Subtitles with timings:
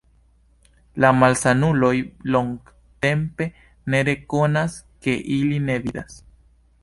[1.03, 1.91] La malsanuloj
[2.35, 3.47] longtempe
[3.95, 6.19] ne rekonas, ke ili ne vidas.